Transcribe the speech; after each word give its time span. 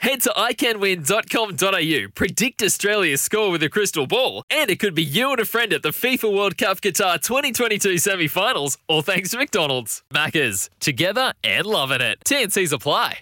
Head 0.00 0.22
to 0.22 0.30
iCanWin.com.au, 0.30 2.08
predict 2.14 2.62
Australia's 2.62 3.20
score 3.20 3.50
with 3.50 3.62
a 3.62 3.68
crystal 3.68 4.06
ball, 4.06 4.44
and 4.48 4.70
it 4.70 4.80
could 4.80 4.94
be 4.94 5.02
you 5.02 5.30
and 5.30 5.40
a 5.40 5.44
friend 5.44 5.74
at 5.74 5.82
the 5.82 5.90
FIFA 5.90 6.34
World 6.34 6.56
Cup 6.56 6.80
Qatar 6.80 7.20
2022 7.20 7.98
semi 7.98 8.26
finals, 8.26 8.78
all 8.88 9.02
thanks 9.02 9.32
to 9.32 9.36
McDonald's. 9.36 10.02
Maccas, 10.10 10.70
together 10.80 11.34
and 11.44 11.66
loving 11.66 12.00
it. 12.00 12.18
TNC's 12.24 12.72
apply. 12.72 13.18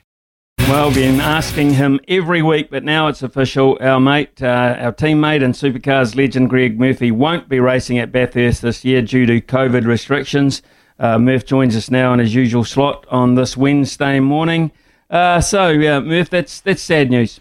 Well, 0.60 0.94
been 0.94 1.18
asking 1.18 1.74
him 1.74 1.98
every 2.06 2.42
week, 2.42 2.70
but 2.70 2.84
now 2.84 3.08
it's 3.08 3.24
official. 3.24 3.76
Our 3.80 3.98
mate, 3.98 4.40
uh, 4.40 4.76
our 4.78 4.92
teammate 4.92 5.42
and 5.42 5.54
supercars 5.54 6.14
legend 6.14 6.48
Greg 6.48 6.78
Murphy 6.78 7.10
won't 7.10 7.48
be 7.48 7.58
racing 7.58 7.98
at 7.98 8.12
Bathurst 8.12 8.62
this 8.62 8.84
year 8.84 9.02
due 9.02 9.26
to 9.26 9.40
COVID 9.40 9.84
restrictions. 9.84 10.62
Uh, 11.00 11.18
Murph 11.18 11.44
joins 11.44 11.74
us 11.74 11.90
now 11.90 12.12
in 12.12 12.20
his 12.20 12.36
usual 12.36 12.62
slot 12.62 13.04
on 13.10 13.34
this 13.34 13.56
Wednesday 13.56 14.20
morning. 14.20 14.70
Uh, 15.10 15.40
so, 15.40 15.74
Murph, 15.76 16.30
that's 16.30 16.60
that's 16.60 16.82
sad 16.82 17.10
news. 17.10 17.40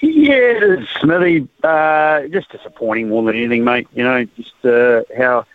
Yeah, 0.00 0.84
Smithy. 1.00 1.48
Uh, 1.62 2.22
just 2.28 2.50
disappointing 2.50 3.08
more 3.08 3.22
than 3.24 3.36
anything, 3.36 3.64
mate. 3.64 3.88
You 3.94 4.04
know, 4.04 4.24
just 4.36 4.64
uh, 4.64 5.02
how 5.16 5.46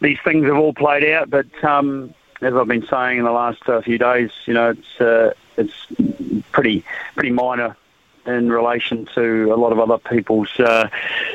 these 0.00 0.18
things 0.24 0.44
have 0.46 0.56
all 0.56 0.72
played 0.72 1.04
out. 1.04 1.30
But 1.30 1.46
um, 1.64 2.14
as 2.40 2.54
I've 2.54 2.68
been 2.68 2.86
saying 2.86 3.18
in 3.18 3.24
the 3.24 3.32
last 3.32 3.68
uh, 3.68 3.80
few 3.80 3.98
days, 3.98 4.30
you 4.46 4.54
know, 4.54 4.70
it's 4.70 5.00
uh, 5.00 5.32
it's 5.56 5.86
pretty 6.52 6.84
pretty 7.14 7.30
minor 7.30 7.76
in 8.26 8.50
relation 8.50 9.06
to 9.14 9.52
a 9.52 9.56
lot 9.56 9.70
of 9.72 9.78
other 9.78 9.98
people's 9.98 10.50
uh, 10.58 10.88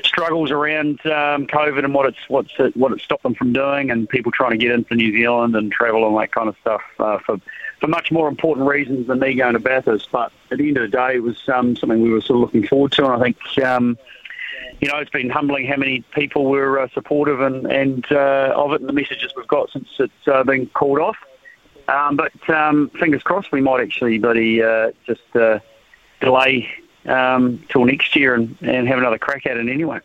struggles 0.04 0.52
around 0.52 1.00
um, 1.06 1.48
COVID 1.48 1.86
and 1.86 1.94
what 1.94 2.06
it's 2.06 2.20
what's 2.28 2.52
it, 2.60 2.76
what 2.76 2.92
it 2.92 3.00
stopped 3.00 3.24
them 3.24 3.34
from 3.34 3.54
doing, 3.54 3.92
and 3.92 4.10
people 4.10 4.32
trying 4.32 4.52
to 4.52 4.58
get 4.58 4.72
into 4.72 4.96
New 4.96 5.12
Zealand 5.12 5.56
and 5.56 5.72
travel 5.72 6.08
and 6.08 6.18
that 6.18 6.32
kind 6.32 6.50
of 6.50 6.56
stuff 6.62 6.82
uh, 7.00 7.18
for 7.20 7.40
for 7.82 7.88
much 7.88 8.12
more 8.12 8.30
important 8.30 8.68
reasons 8.68 9.08
than 9.08 9.20
me 9.20 9.34
going 9.34 9.54
to 9.54 9.60
Bathurst. 9.60 10.10
But 10.12 10.32
at 10.52 10.60
the 10.60 10.68
end 10.68 10.78
of 10.78 10.84
the 10.84 10.96
day, 10.96 11.16
it 11.16 11.24
was 11.24 11.38
um, 11.50 11.76
something 11.76 12.02
we 12.02 12.12
were 12.12 12.22
sort 12.22 12.38
of 12.38 12.42
looking 12.42 12.66
forward 12.66 12.94
to, 12.94 13.06
and 13.06 13.14
I 13.14 13.20
think. 13.20 13.66
Um, 13.66 13.98
you 14.80 14.88
know, 14.88 14.98
it's 14.98 15.12
been 15.12 15.30
humbling 15.30 15.68
how 15.68 15.78
many 15.78 16.02
people 16.12 16.46
were 16.46 16.80
uh, 16.80 16.88
supportive 16.90 17.40
and, 17.40 17.68
and 17.68 18.04
uh, 18.12 18.54
of 18.56 18.74
it 18.74 18.82
and 18.82 18.90
the 18.90 18.94
messages 18.94 19.32
we've 19.38 19.48
got 19.48 19.70
since 19.70 19.88
it's 20.00 20.28
uh, 20.28 20.44
been 20.44 20.66
called 20.68 20.98
off. 20.98 21.18
Um, 21.88 22.18
but 22.18 22.50
um, 22.50 22.90
fingers 23.00 23.22
crossed, 23.22 23.52
we 23.52 23.62
might 23.62 23.82
actually, 23.82 24.18
buddy, 24.18 24.64
uh, 24.64 24.92
just 25.06 25.36
uh, 25.36 25.60
delay 26.20 26.68
um, 27.06 27.64
till 27.70 27.86
next 27.86 28.16
year 28.16 28.34
and, 28.34 28.58
and 28.62 28.88
have 28.88 28.98
another 28.98 29.20
crack 29.20 29.46
at 29.46 29.58
it 29.58 29.70
anyway. 29.70 30.00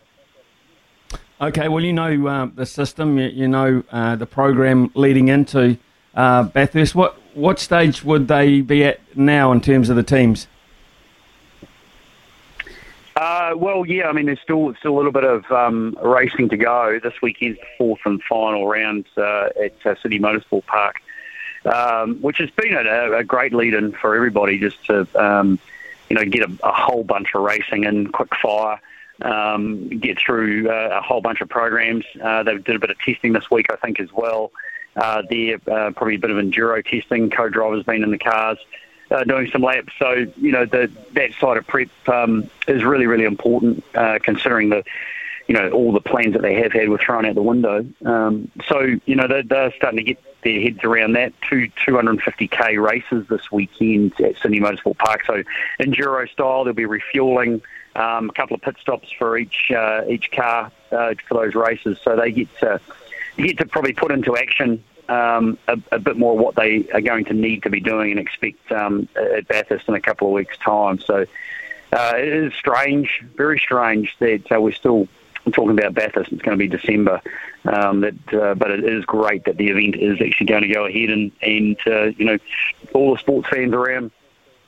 Okay, 1.40 1.68
well, 1.68 1.82
you 1.82 1.92
know 1.94 2.26
uh, 2.26 2.48
the 2.54 2.66
system, 2.66 3.16
you, 3.18 3.28
you 3.28 3.48
know 3.48 3.80
the 4.16 4.26
program 4.26 4.90
leading 4.94 5.28
into 5.28 5.78
Bathurst. 6.14 6.94
What 6.94 7.18
what 7.36 7.60
stage 7.60 8.02
would 8.02 8.28
they 8.28 8.60
be 8.60 8.84
at 8.84 9.00
now 9.16 9.52
in 9.52 9.60
terms 9.60 9.88
of 9.90 9.96
the 9.96 10.02
teams? 10.02 10.48
Uh, 13.14 13.52
well, 13.56 13.86
yeah, 13.86 14.08
I 14.08 14.12
mean, 14.12 14.26
there's 14.26 14.40
still 14.40 14.74
still 14.78 14.94
a 14.94 14.96
little 14.96 15.12
bit 15.12 15.24
of 15.24 15.50
um, 15.50 15.96
racing 16.02 16.48
to 16.50 16.56
go. 16.56 16.98
This 17.02 17.14
weekend's 17.22 17.58
the 17.58 17.66
fourth 17.78 18.00
and 18.04 18.22
final 18.22 18.66
round 18.66 19.06
uh, 19.16 19.48
at 19.62 19.74
uh, 19.86 19.94
Sydney 20.02 20.18
Motorsport 20.18 20.66
Park, 20.66 20.96
um, 21.64 22.16
which 22.20 22.38
has 22.38 22.50
been 22.50 22.74
a, 22.74 23.18
a 23.18 23.24
great 23.24 23.54
lead-in 23.54 23.92
for 23.92 24.14
everybody 24.14 24.58
just 24.58 24.84
to 24.86 25.06
um, 25.14 25.58
you 26.08 26.16
know, 26.16 26.24
get 26.24 26.42
a, 26.42 26.52
a 26.62 26.72
whole 26.72 27.04
bunch 27.04 27.28
of 27.34 27.42
racing 27.42 27.84
in 27.84 28.08
quick 28.08 28.34
fire, 28.40 28.80
um, 29.22 29.88
get 29.88 30.18
through 30.18 30.68
uh, 30.68 30.98
a 30.98 31.00
whole 31.00 31.20
bunch 31.20 31.40
of 31.40 31.48
programs. 31.48 32.04
Uh, 32.22 32.42
they 32.42 32.56
did 32.58 32.76
a 32.76 32.78
bit 32.78 32.90
of 32.90 32.98
testing 33.00 33.32
this 33.32 33.50
week, 33.50 33.66
I 33.70 33.76
think, 33.76 33.98
as 33.98 34.12
well. 34.12 34.52
Uh, 34.96 35.22
there, 35.28 35.56
uh, 35.70 35.90
probably 35.92 36.14
a 36.14 36.18
bit 36.18 36.30
of 36.30 36.36
enduro 36.38 36.84
testing. 36.84 37.30
Co-drivers 37.30 37.84
been 37.84 38.02
in 38.02 38.10
the 38.10 38.18
cars. 38.18 38.58
Uh, 39.08 39.22
doing 39.22 39.48
some 39.52 39.62
laps, 39.62 39.92
so 40.00 40.26
you 40.36 40.50
know 40.50 40.66
the, 40.66 40.90
that 41.12 41.32
side 41.34 41.56
of 41.56 41.64
prep 41.64 41.88
um, 42.08 42.50
is 42.66 42.82
really, 42.82 43.06
really 43.06 43.22
important, 43.22 43.84
uh, 43.94 44.18
considering 44.20 44.68
the 44.68 44.82
you 45.46 45.54
know, 45.54 45.70
all 45.70 45.92
the 45.92 46.00
plans 46.00 46.32
that 46.32 46.42
they 46.42 46.54
have 46.54 46.72
had 46.72 46.88
were 46.88 46.98
thrown 46.98 47.24
out 47.24 47.34
the 47.34 47.42
window. 47.42 47.86
Um, 48.04 48.50
so, 48.68 48.80
you 49.04 49.14
know, 49.14 49.28
they're, 49.28 49.44
they're, 49.44 49.72
starting 49.76 49.98
to 49.98 50.02
get 50.02 50.18
their 50.42 50.60
heads 50.60 50.82
around 50.82 51.12
that. 51.12 51.32
Two 51.48 51.68
250k 51.86 52.84
races 52.84 53.28
this 53.28 53.52
weekend 53.52 54.20
at 54.20 54.36
Sydney 54.38 54.60
Motorsport 54.60 54.98
Park. 54.98 55.24
So, 55.24 55.44
enduro 55.78 56.28
style, 56.28 56.64
there'll 56.64 56.74
be 56.74 56.84
refueling, 56.84 57.62
um, 57.94 58.28
a 58.28 58.32
couple 58.32 58.56
of 58.56 58.62
pit 58.62 58.76
stops 58.80 59.10
for 59.18 59.38
each 59.38 59.70
uh, 59.70 60.02
each 60.08 60.30
car 60.30 60.70
uh, 60.92 61.14
for 61.26 61.34
those 61.34 61.54
races. 61.54 61.98
So 62.04 62.14
they 62.14 62.30
get 62.30 62.48
to 62.58 62.80
get 63.36 63.58
to 63.58 63.66
probably 63.66 63.92
put 63.92 64.10
into 64.10 64.36
action 64.36 64.82
um, 65.08 65.58
a, 65.68 65.78
a, 65.92 65.98
bit 65.98 66.16
more 66.16 66.36
what 66.36 66.56
they 66.56 66.88
are 66.90 67.00
going 67.00 67.24
to 67.26 67.34
need 67.34 67.62
to 67.62 67.70
be 67.70 67.80
doing 67.80 68.10
and 68.10 68.20
expect 68.20 68.72
um, 68.72 69.08
at 69.16 69.46
Bathurst 69.46 69.88
in 69.88 69.94
a 69.94 70.00
couple 70.00 70.28
of 70.28 70.32
weeks' 70.32 70.58
time. 70.58 70.98
So. 70.98 71.26
Uh, 71.92 72.14
it 72.16 72.26
is 72.26 72.52
strange, 72.54 73.24
very 73.36 73.60
strange 73.60 74.16
that 74.18 74.42
uh, 74.50 74.60
we're 74.60 74.72
still 74.72 75.06
talking 75.52 75.78
about 75.78 75.94
Bathurst. 75.94 76.32
It's 76.32 76.42
going 76.42 76.58
to 76.58 76.62
be 76.62 76.68
December. 76.68 77.20
Um, 77.64 78.00
that, 78.00 78.34
uh, 78.34 78.54
but 78.54 78.70
it 78.70 78.84
is 78.84 79.04
great 79.04 79.44
that 79.44 79.56
the 79.56 79.68
event 79.68 79.96
is 79.96 80.20
actually 80.20 80.46
going 80.46 80.62
to 80.62 80.68
go 80.68 80.86
ahead, 80.86 81.10
and 81.10 81.32
and 81.42 81.76
uh, 81.86 82.04
you 82.16 82.24
know, 82.24 82.38
all 82.92 83.14
the 83.14 83.18
sports 83.18 83.48
fans 83.48 83.72
around 83.72 84.10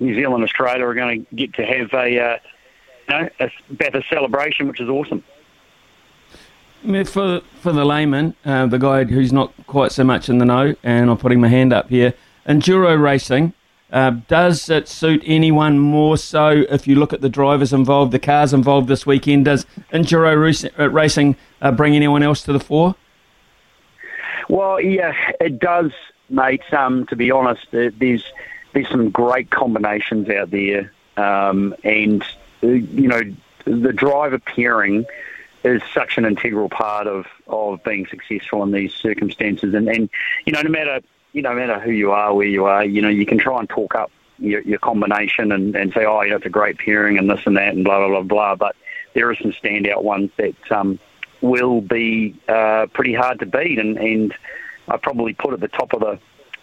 New 0.01 0.15
Zealand, 0.15 0.43
Australia 0.43 0.85
are 0.85 0.95
going 0.95 1.25
to 1.25 1.35
get 1.35 1.55
to 1.55 1.65
have 1.65 1.93
a 1.93 2.19
uh, 2.19 2.39
you 3.09 3.15
know 3.15 3.29
a 3.41 3.51
Bathurst 3.71 4.09
celebration, 4.09 4.69
which 4.69 4.81
is 4.81 4.89
awesome. 4.89 5.23
For 6.83 7.41
for 7.61 7.73
the 7.73 7.85
layman, 7.85 8.35
uh, 8.45 8.67
the 8.67 8.79
guy 8.79 9.05
who's 9.05 9.33
not 9.33 9.53
quite 9.67 9.93
so 9.93 10.05
much 10.05 10.29
in 10.29 10.39
the 10.39 10.45
know, 10.45 10.75
and 10.83 11.11
I'm 11.11 11.19
putting 11.19 11.41
my 11.41 11.49
hand 11.49 11.73
up 11.73 11.89
here. 11.89 12.15
Enduro 12.47 13.01
racing 13.01 13.53
uh, 13.91 14.11
does 14.29 14.69
it 14.69 14.87
suit 14.87 15.23
anyone 15.25 15.79
more 15.79 16.19
so 16.19 16.65
if 16.69 16.87
you 16.87 16.95
look 16.95 17.13
at 17.13 17.23
the 17.23 17.29
drivers 17.29 17.73
involved, 17.73 18.13
the 18.13 18.19
cars 18.19 18.53
involved 18.53 18.89
this 18.89 19.07
weekend? 19.07 19.47
Does 19.47 19.65
enduro 19.93 20.79
uh, 20.79 20.91
racing 20.91 21.37
uh, 21.63 21.73
bring 21.73 21.97
anyone 21.97 22.23
else 22.23 22.43
to 22.43 22.53
the 22.53 22.61
fore? 22.61 22.95
Well, 24.49 24.81
yeah, 24.81 25.15
it 25.41 25.59
does, 25.59 25.93
mate. 26.29 26.63
Um, 26.73 27.07
to 27.07 27.17
be 27.17 27.31
honest, 27.31 27.67
there's 27.71 28.25
there's 28.73 28.89
some 28.91 29.09
great 29.11 29.51
combinations 29.51 30.29
out 30.29 30.51
there, 30.51 30.93
um, 31.17 31.75
and 31.83 32.23
uh, 32.63 32.67
you 32.67 33.09
know 33.09 33.23
the 33.65 33.93
driver 33.93 34.39
pairing 34.39 35.07
is 35.75 35.83
such 35.93 36.19
an 36.19 36.25
integral 36.25 36.69
part 36.69 37.07
of, 37.07 37.27
of 37.47 37.83
being 37.85 38.07
successful 38.07 38.63
in 38.63 38.73
these 38.73 38.93
circumstances. 38.95 39.75
And, 39.75 39.89
and 39.89 40.09
you 40.45 40.53
know, 40.53 40.63
no 40.63 40.71
matter 40.71 41.01
you 41.33 41.43
know, 41.43 41.51
no 41.53 41.57
matter 41.57 41.79
who 41.79 41.91
you 41.91 42.13
are, 42.13 42.35
where 42.35 42.47
you 42.47 42.65
are, 42.65 42.85
you 42.85 43.03
know, 43.03 43.09
you 43.09 43.27
can 43.27 43.39
try 43.39 43.59
and 43.59 43.69
talk 43.69 43.95
up 43.95 44.11
your, 44.39 44.61
your 44.63 44.79
combination 44.79 45.53
and, 45.53 45.77
and 45.77 45.93
say, 45.93 46.05
oh, 46.05 46.23
you 46.23 46.31
know, 46.31 46.37
it's 46.37 46.47
a 46.47 46.51
great 46.51 46.79
pairing 46.79 47.19
and 47.19 47.31
this 47.31 47.41
and 47.47 47.57
that 47.57 47.75
and 47.75 47.85
blah, 47.85 47.99
blah, 47.99 48.09
blah, 48.09 48.23
blah. 48.23 48.55
But 48.57 48.77
there 49.15 49.31
are 49.31 49.37
some 49.37 49.53
standout 49.53 50.03
ones 50.03 50.31
that 50.37 50.73
um, 50.73 50.99
will 51.41 51.81
be 51.81 52.35
uh, 52.49 52.87
pretty 52.93 53.15
hard 53.15 53.41
to 53.41 53.47
beat. 53.47 53.79
And, 53.79 53.99
and 53.99 54.35
I 54.89 54.97
probably 54.97 55.35
put 55.35 55.53
at 55.53 55.61
the 55.61 55.69
top 55.69 55.93
of 55.93 56.01
the 56.01 56.19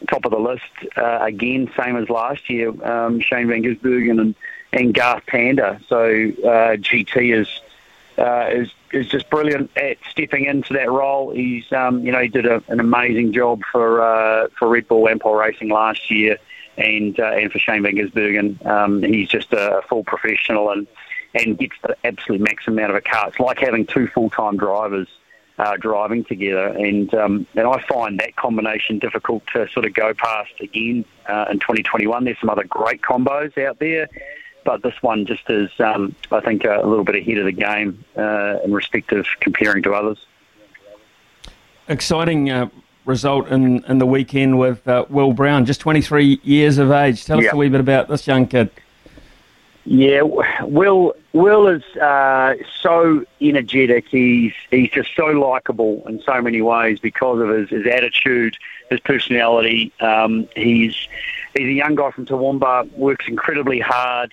top 0.10 0.26
of 0.26 0.32
the 0.32 0.40
list 0.40 0.64
uh, 0.98 1.20
again, 1.22 1.72
same 1.80 1.96
as 1.96 2.10
last 2.10 2.50
year, 2.50 2.70
um, 2.86 3.22
Shane 3.22 3.48
Van 3.48 3.64
Gisbergen 3.64 4.20
and, 4.20 4.36
and 4.74 4.94
Garth 4.94 5.26
Tander. 5.26 5.82
So 5.88 5.98
uh, 6.48 6.76
GT 6.76 7.34
is 7.34 7.62
uh, 8.18 8.48
is 8.52 8.70
is 8.92 9.08
just 9.08 9.30
brilliant 9.30 9.70
at 9.78 9.98
stepping 10.10 10.46
into 10.46 10.74
that 10.74 10.90
role. 10.90 11.32
He's 11.34 11.72
um, 11.72 12.06
you 12.06 12.12
know 12.12 12.22
he 12.22 12.28
did 12.28 12.46
a, 12.46 12.64
an 12.68 12.80
amazing 12.80 13.34
job 13.34 13.62
for 13.72 14.02
uh, 14.02 14.48
for 14.58 14.68
Red 14.68 14.88
Bull 14.88 15.08
Ampol 15.08 15.38
Racing 15.38 15.70
last 15.70 16.10
year, 16.10 16.38
and 16.78 17.20
uh, 17.20 17.32
and 17.32 17.52
for 17.52 17.60
Shane 17.60 17.84
Van 17.84 17.96
Gisbergen. 17.96 18.66
Um, 18.66 19.04
he's 19.04 19.30
just 19.30 19.52
a 19.54 19.82
full 19.90 20.04
professional 20.04 20.72
and 20.72 20.88
and 21.34 21.58
gets 21.58 21.76
the 21.84 21.98
absolute 22.04 22.42
maximum 22.42 22.80
out 22.80 22.90
of 22.90 22.96
a 22.96 23.02
car. 23.02 23.28
It's 23.28 23.40
like 23.40 23.60
having 23.60 23.86
two 23.86 24.08
full 24.08 24.30
time 24.30 24.58
drivers. 24.58 25.08
Uh, 25.58 25.78
driving 25.78 26.26
together, 26.26 26.68
and 26.68 27.14
um, 27.14 27.48
and 27.56 27.66
I 27.66 27.82
find 27.88 28.20
that 28.20 28.36
combination 28.36 29.00
difficult 29.00 29.42
to 29.54 29.70
sort 29.70 29.86
of 29.86 29.94
go 29.94 30.14
past 30.14 30.52
again 30.60 31.06
uh, 31.30 31.46
in 31.50 31.60
2021. 31.60 32.26
There's 32.26 32.38
some 32.42 32.50
other 32.50 32.66
great 32.66 33.02
combos 33.02 33.58
out 33.58 33.80
there, 33.80 34.10
but 34.66 34.82
this 34.82 35.02
one 35.02 35.26
just 35.26 35.50
is, 35.50 35.70
um, 35.80 36.14
I 36.32 36.42
think, 36.42 36.66
a, 36.66 36.82
little 36.84 37.06
bit 37.06 37.16
ahead 37.16 37.38
of 37.38 37.46
the 37.46 37.52
game 37.54 38.04
uh, 38.18 38.58
in 38.66 38.74
respect 38.74 39.14
of 39.14 39.26
comparing 39.40 39.84
to 39.84 39.94
others. 39.94 40.18
Exciting 41.88 42.50
uh, 42.50 42.70
result 43.06 43.48
in, 43.50 43.86
in 43.86 44.00
the 44.00 44.06
weekend 44.06 44.60
with 44.60 44.86
uh, 44.88 45.06
Will 45.10 45.32
Brown, 45.32 45.66
just 45.66 45.80
23 45.80 46.42
years 46.44 46.80
of 46.80 46.92
age. 46.92 47.24
Tell 47.24 47.40
us 47.40 47.46
a 47.54 47.56
wee 47.56 47.70
bit 47.70 47.80
about 47.80 48.10
this 48.10 48.28
young 48.28 48.48
kid. 48.48 48.72
Yeah, 49.88 50.24
Will 50.64 51.14
Will 51.34 51.68
is 51.68 51.84
uh, 51.98 52.56
so 52.82 53.24
energetic. 53.40 54.08
He's 54.08 54.52
he's 54.72 54.90
just 54.90 55.10
so 55.16 55.28
likable 55.28 56.04
in 56.08 56.24
so 56.24 56.42
many 56.42 56.64
ways 56.64 57.00
because 57.00 57.40
of 57.40 57.50
his, 57.50 57.70
his 57.70 57.86
attitude, 57.86 58.58
his 58.90 59.00
personality. 59.02 59.94
Um, 60.00 60.48
he's 60.56 60.96
he's 61.56 61.68
a 61.68 61.72
young 61.72 61.94
guy 61.94 62.10
from 62.10 62.26
Toowoomba, 62.26 62.92
works 62.94 63.26
incredibly 63.28 63.80
hard. 63.80 64.32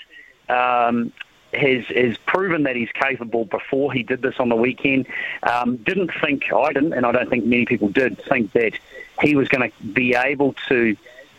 Um, 0.48 1.12
has 1.52 1.84
has 1.86 2.16
proven 2.18 2.62
that 2.62 2.76
he's 2.76 2.90
capable 2.92 3.44
before 3.44 3.92
he 3.92 4.02
did 4.02 4.22
this 4.22 4.36
on 4.38 4.48
the 4.48 4.56
weekend. 4.56 5.06
Um, 5.42 5.76
didn't 5.76 6.10
think 6.24 6.50
I 6.50 6.72
didn't, 6.72 6.94
and 6.94 7.04
I 7.04 7.12
don't 7.12 7.28
think 7.28 7.44
many 7.44 7.66
people 7.66 7.88
did 7.88 8.18
think 8.24 8.52
that 8.52 8.72
he 9.20 9.36
was 9.36 9.48
going 9.48 9.70
to 9.70 9.84
be 9.84 10.14
able 10.14 10.54
to 10.68 10.96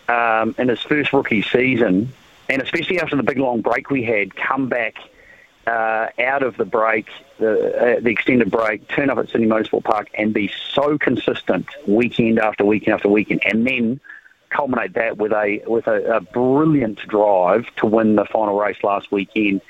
um, 0.07 0.53
in 0.59 0.67
his 0.67 0.81
first 0.81 1.13
rookie 1.13 1.41
season 1.41 2.13
and 2.49 2.61
especially 2.61 2.99
after 2.99 3.15
the 3.15 3.23
big 3.23 3.37
long 3.37 3.61
break 3.61 3.89
we 3.89 4.03
had, 4.03 4.35
come 4.35 4.67
back 4.67 4.97
uh, 5.65 6.07
out 6.19 6.43
of 6.43 6.57
the 6.57 6.65
break, 6.65 7.07
the, 7.37 7.97
uh, 7.97 7.99
the 8.01 8.09
extended 8.09 8.51
break, 8.51 8.87
turn 8.89 9.09
up 9.09 9.17
at 9.17 9.29
Sydney 9.29 9.47
Motorsport 9.47 9.83
Park 9.83 10.09
and 10.13 10.33
be 10.33 10.51
so 10.73 10.97
consistent 10.97 11.67
weekend 11.87 12.39
after 12.39 12.65
weekend 12.65 12.95
after 12.95 13.07
weekend, 13.07 13.41
and 13.45 13.65
then 13.65 13.99
culminate 14.53 14.93
that 14.93 15.17
with 15.17 15.31
a 15.31 15.61
with 15.67 15.87
a, 15.87 16.17
a 16.17 16.21
brilliant 16.21 16.99
drive 17.07 17.65
to 17.77 17.85
win 17.85 18.15
the 18.15 18.25
final 18.25 18.57
race 18.57 18.77
last 18.83 19.11
weekend. 19.11 19.61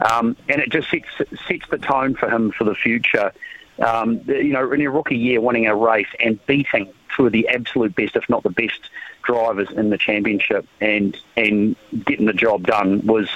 Um, 0.00 0.36
and 0.48 0.60
it 0.60 0.70
just 0.70 0.90
sets 0.90 1.06
sets 1.46 1.68
the 1.70 1.78
tone 1.78 2.14
for 2.14 2.28
him 2.28 2.50
for 2.50 2.64
the 2.64 2.74
future. 2.74 3.32
Um, 3.78 4.20
you 4.26 4.52
know, 4.52 4.70
in 4.72 4.80
a 4.82 4.90
rookie 4.90 5.16
year, 5.16 5.40
winning 5.40 5.66
a 5.66 5.74
race 5.74 6.08
and 6.20 6.44
beating 6.46 6.92
two 7.16 7.26
of 7.26 7.32
the 7.32 7.48
absolute 7.48 7.94
best, 7.94 8.16
if 8.16 8.28
not 8.28 8.42
the 8.42 8.50
best, 8.50 8.90
drivers 9.22 9.70
in 9.70 9.90
the 9.90 9.98
championship 9.98 10.66
and 10.80 11.16
and 11.36 11.76
getting 12.04 12.26
the 12.26 12.32
job 12.32 12.66
done 12.66 13.06
was 13.06 13.28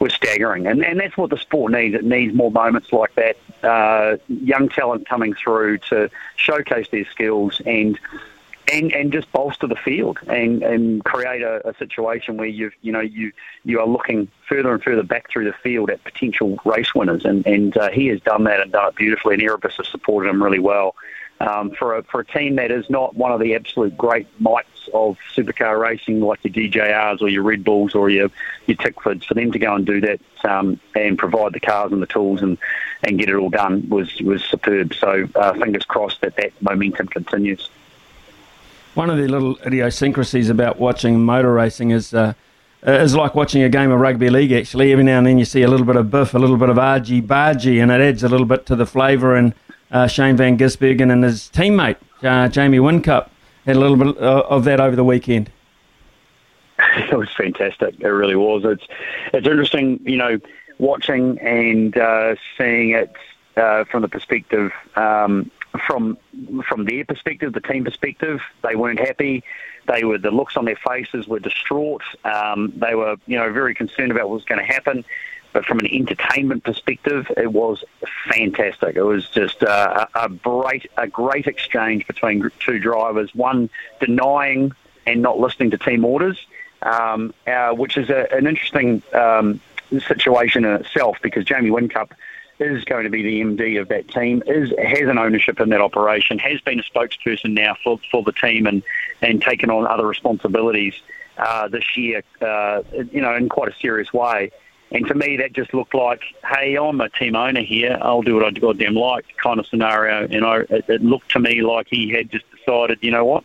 was 0.00 0.12
staggering. 0.14 0.66
And 0.66 0.84
and 0.84 0.98
that's 1.00 1.16
what 1.16 1.30
the 1.30 1.38
sport 1.38 1.72
needs. 1.72 1.94
It 1.94 2.04
needs 2.04 2.34
more 2.34 2.50
moments 2.50 2.92
like 2.92 3.14
that. 3.14 3.36
Uh, 3.62 4.16
young 4.28 4.68
talent 4.68 5.08
coming 5.08 5.34
through 5.34 5.78
to 5.90 6.10
showcase 6.36 6.88
their 6.90 7.04
skills 7.06 7.60
and. 7.66 7.98
And, 8.74 8.92
and 8.92 9.12
just 9.12 9.30
bolster 9.30 9.66
the 9.66 9.76
field 9.76 10.18
and, 10.26 10.62
and 10.62 11.04
create 11.04 11.42
a, 11.42 11.68
a 11.68 11.74
situation 11.74 12.36
where 12.36 12.48
you 12.48 12.72
you 12.82 12.90
know 12.90 13.00
you 13.00 13.32
you 13.64 13.78
are 13.78 13.86
looking 13.86 14.28
further 14.48 14.72
and 14.72 14.82
further 14.82 15.04
back 15.04 15.30
through 15.30 15.44
the 15.44 15.52
field 15.52 15.90
at 15.90 16.02
potential 16.02 16.58
race 16.64 16.92
winners 16.94 17.24
and 17.24 17.46
and 17.46 17.76
uh, 17.76 17.90
he 17.90 18.08
has 18.08 18.20
done 18.22 18.44
that 18.44 18.60
and 18.60 18.72
done 18.72 18.88
it 18.88 18.96
beautifully 18.96 19.34
and 19.34 19.42
Erebus 19.42 19.76
has 19.76 19.86
supported 19.86 20.28
him 20.28 20.42
really 20.42 20.58
well 20.58 20.96
um, 21.40 21.70
for 21.72 21.96
a 21.96 22.02
for 22.04 22.20
a 22.20 22.24
team 22.24 22.56
that 22.56 22.70
is 22.70 22.88
not 22.88 23.16
one 23.16 23.32
of 23.32 23.40
the 23.40 23.54
absolute 23.54 23.96
great 23.96 24.26
mites 24.40 24.88
of 24.92 25.18
supercar 25.34 25.80
racing, 25.80 26.20
like 26.20 26.40
your 26.44 26.52
DJRs 26.52 27.20
or 27.20 27.28
your 27.28 27.42
Red 27.42 27.64
Bulls 27.64 27.94
or 27.94 28.10
your 28.10 28.30
your 28.66 28.76
Tickfords, 28.76 29.24
for 29.24 29.34
them 29.34 29.52
to 29.52 29.58
go 29.58 29.74
and 29.74 29.86
do 29.86 30.00
that 30.00 30.20
um, 30.44 30.78
and 30.94 31.18
provide 31.18 31.52
the 31.52 31.60
cars 31.60 31.92
and 31.92 32.02
the 32.02 32.06
tools 32.06 32.42
and, 32.42 32.58
and 33.02 33.18
get 33.18 33.28
it 33.28 33.34
all 33.34 33.50
done 33.50 33.88
was 33.88 34.20
was 34.20 34.42
superb. 34.44 34.94
So 34.94 35.28
uh, 35.34 35.54
fingers 35.54 35.84
crossed 35.84 36.20
that 36.20 36.36
that 36.36 36.52
momentum 36.62 37.08
continues. 37.08 37.68
One 38.94 39.10
of 39.10 39.18
the 39.18 39.26
little 39.26 39.58
idiosyncrasies 39.66 40.50
about 40.50 40.78
watching 40.78 41.24
motor 41.24 41.52
racing 41.52 41.90
is. 41.90 42.14
Uh, 42.14 42.34
is 42.86 43.14
like 43.16 43.34
watching 43.34 43.62
a 43.62 43.68
game 43.70 43.90
of 43.90 43.98
rugby 43.98 44.28
league. 44.28 44.52
Actually, 44.52 44.92
every 44.92 45.04
now 45.04 45.16
and 45.16 45.26
then 45.26 45.38
you 45.38 45.46
see 45.46 45.62
a 45.62 45.68
little 45.68 45.86
bit 45.86 45.96
of 45.96 46.10
biff, 46.10 46.34
a 46.34 46.38
little 46.38 46.58
bit 46.58 46.68
of 46.68 46.78
argy 46.78 47.22
bargy, 47.22 47.82
and 47.82 47.90
it 47.90 47.98
adds 47.98 48.22
a 48.22 48.28
little 48.28 48.44
bit 48.44 48.66
to 48.66 48.76
the 48.76 48.84
flavour. 48.84 49.34
And 49.34 49.54
uh, 49.90 50.06
Shane 50.06 50.36
Van 50.36 50.58
Gisbergen 50.58 51.10
and 51.10 51.24
his 51.24 51.48
teammate 51.50 51.96
uh, 52.24 52.48
Jamie 52.48 52.78
Whincup 52.78 53.28
had 53.66 53.76
a 53.76 53.78
little 53.78 53.96
bit 53.96 54.18
uh, 54.18 54.44
of 54.48 54.64
that 54.64 54.80
over 54.80 54.96
the 54.96 55.04
weekend. 55.04 55.50
It 56.96 57.16
was 57.16 57.30
fantastic. 57.36 58.00
It 58.00 58.08
really 58.08 58.34
was. 58.34 58.64
It's 58.64 58.84
it's 59.32 59.46
interesting, 59.46 60.00
you 60.04 60.16
know, 60.16 60.40
watching 60.78 61.38
and 61.38 61.96
uh, 61.96 62.34
seeing 62.58 62.90
it 62.90 63.12
uh, 63.56 63.84
from 63.84 64.02
the 64.02 64.08
perspective 64.08 64.72
um, 64.96 65.50
from 65.86 66.18
from 66.66 66.84
their 66.84 67.04
perspective, 67.04 67.52
the 67.52 67.60
team 67.60 67.84
perspective. 67.84 68.40
They 68.62 68.76
weren't 68.76 69.00
happy. 69.00 69.42
They 69.86 70.04
were 70.04 70.18
the 70.18 70.30
looks 70.30 70.56
on 70.56 70.64
their 70.64 70.76
faces 70.76 71.26
were 71.26 71.40
distraught. 71.40 72.02
Um, 72.24 72.72
they 72.76 72.94
were, 72.94 73.16
you 73.26 73.36
know, 73.36 73.52
very 73.52 73.74
concerned 73.74 74.10
about 74.10 74.28
what 74.28 74.36
was 74.36 74.44
going 74.44 74.60
to 74.60 74.72
happen. 74.72 75.04
But 75.52 75.64
from 75.64 75.78
an 75.78 75.86
entertainment 75.86 76.64
perspective, 76.64 77.30
it 77.36 77.52
was 77.52 77.84
fantastic. 78.28 78.96
It 78.96 79.04
was 79.04 79.28
just 79.28 79.62
a, 79.62 80.08
a 80.16 80.28
great, 80.28 80.90
a 80.96 81.06
great 81.06 81.46
exchange 81.46 82.08
between 82.08 82.50
two 82.58 82.80
drivers. 82.80 83.32
One 83.36 83.70
denying 84.00 84.72
and 85.06 85.22
not 85.22 85.38
listening 85.38 85.70
to 85.70 85.78
team 85.78 86.04
orders, 86.04 86.44
um, 86.82 87.32
uh, 87.46 87.70
which 87.70 87.96
is 87.96 88.10
a, 88.10 88.26
an 88.32 88.48
interesting 88.48 89.00
um, 89.12 89.60
situation 90.00 90.64
in 90.64 90.72
itself 90.72 91.18
because 91.22 91.44
Jamie 91.44 91.70
Whincup 91.70 92.10
is 92.58 92.84
going 92.84 93.04
to 93.04 93.10
be 93.10 93.22
the 93.22 93.40
MD 93.40 93.80
of 93.80 93.88
that 93.88 94.08
team, 94.08 94.42
is 94.46 94.72
has 94.78 95.08
an 95.08 95.18
ownership 95.18 95.60
in 95.60 95.70
that 95.70 95.80
operation, 95.80 96.38
has 96.38 96.60
been 96.60 96.80
a 96.80 96.82
spokesperson 96.82 97.52
now 97.52 97.76
for, 97.82 97.98
for 98.10 98.22
the 98.22 98.32
team 98.32 98.66
and, 98.66 98.82
and 99.22 99.42
taken 99.42 99.70
on 99.70 99.86
other 99.86 100.06
responsibilities 100.06 100.94
uh, 101.38 101.68
this 101.68 101.96
year, 101.96 102.22
uh, 102.40 102.82
you 103.12 103.20
know, 103.20 103.34
in 103.34 103.48
quite 103.48 103.68
a 103.68 103.74
serious 103.78 104.12
way. 104.12 104.50
And 104.92 105.06
to 105.08 105.14
me, 105.14 105.36
that 105.38 105.52
just 105.52 105.74
looked 105.74 105.94
like, 105.94 106.22
hey, 106.44 106.76
I'm 106.76 107.00
a 107.00 107.08
team 107.08 107.34
owner 107.34 107.62
here. 107.62 107.98
I'll 108.00 108.22
do 108.22 108.36
what 108.36 108.44
I 108.44 108.50
goddamn 108.50 108.94
like 108.94 109.24
kind 109.42 109.58
of 109.58 109.66
scenario. 109.66 110.28
You 110.28 110.40
know, 110.40 110.64
it, 110.68 110.84
it 110.88 111.02
looked 111.02 111.32
to 111.32 111.40
me 111.40 111.62
like 111.62 111.88
he 111.90 112.10
had 112.10 112.30
just 112.30 112.44
decided, 112.52 112.98
you 113.02 113.10
know 113.10 113.24
what, 113.24 113.42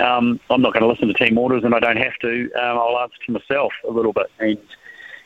um, 0.00 0.40
I'm 0.48 0.62
not 0.62 0.72
going 0.72 0.82
to 0.82 0.88
listen 0.88 1.08
to 1.08 1.14
team 1.14 1.36
orders 1.36 1.64
and 1.64 1.74
I 1.74 1.80
don't 1.80 1.98
have 1.98 2.16
to. 2.20 2.50
Um, 2.52 2.78
I'll 2.78 2.98
answer 3.00 3.16
to 3.26 3.32
myself 3.32 3.72
a 3.86 3.90
little 3.90 4.12
bit. 4.12 4.30
And 4.38 4.58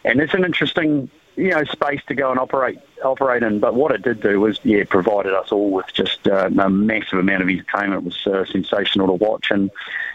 and 0.04 0.20
it's 0.20 0.34
an 0.34 0.44
interesting, 0.44 1.10
you 1.37 1.50
know, 1.50 1.64
space 1.64 2.00
to 2.08 2.14
go 2.14 2.31
and 2.31 2.38
operate 2.38 2.79
operate 3.05 3.43
in. 3.43 3.58
But 3.58 3.75
what 3.75 3.93
it 3.93 4.02
did 4.02 4.20
do 4.20 4.40
was, 4.40 4.61
yeah, 4.62 4.84
provided 4.84 5.34
us 5.34 5.50
all 5.50 5.70
with 5.70 5.87
just 5.93 6.26
uh, 6.29 6.50
a 6.58 6.70
massive 6.70 7.19
amount 7.19 7.43
of 7.43 7.49
entertainment. 7.49 8.02
It 8.02 8.05
was 8.05 8.26
uh, 8.26 8.44
sensational 8.50 9.06
to 9.06 9.25
watch 9.25 9.50
and 9.50 9.70